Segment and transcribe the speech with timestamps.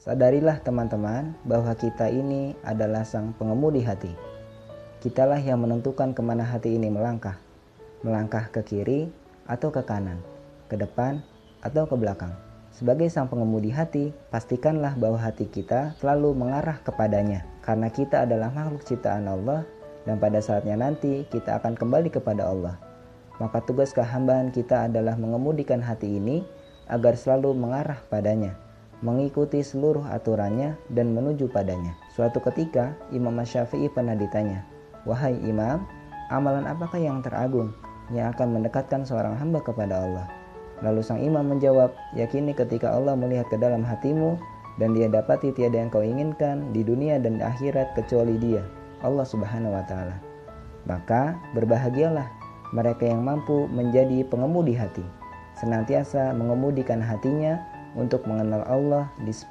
[0.00, 4.08] Sadarilah teman-teman bahwa kita ini adalah sang pengemudi hati.
[5.04, 7.36] Kitalah yang menentukan ke mana hati ini melangkah.
[8.00, 9.12] Melangkah ke kiri
[9.44, 10.16] atau ke kanan,
[10.72, 11.20] ke depan
[11.60, 12.32] atau ke belakang.
[12.72, 17.44] Sebagai sang pengemudi hati, pastikanlah bahwa hati kita selalu mengarah kepadanya.
[17.60, 19.68] Karena kita adalah makhluk ciptaan Allah
[20.08, 22.80] dan pada saatnya nanti kita akan kembali kepada Allah.
[23.36, 26.40] Maka tugas kehambaan kita adalah mengemudikan hati ini
[26.88, 28.69] agar selalu mengarah padanya
[29.00, 31.96] mengikuti seluruh aturannya dan menuju padanya.
[32.12, 34.64] Suatu ketika Imam Syafi'i pernah ditanya,
[35.08, 35.88] "Wahai Imam,
[36.28, 37.72] amalan apakah yang teragung
[38.12, 40.26] yang akan mendekatkan seorang hamba kepada Allah?"
[40.80, 44.40] Lalu sang imam menjawab, "Yakini ketika Allah melihat ke dalam hatimu
[44.80, 48.64] dan dia dapati tiada yang kau inginkan di dunia dan di akhirat kecuali Dia,
[49.04, 50.16] Allah Subhanahu wa taala."
[50.88, 52.24] Maka berbahagialah
[52.72, 55.04] mereka yang mampu menjadi pengemudi hati,
[55.60, 57.60] senantiasa mengemudikan hatinya
[57.94, 59.48] untuk mengenal Allah di sepanjang